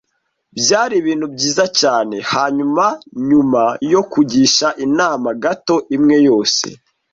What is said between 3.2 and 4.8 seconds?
nyuma yo kugisha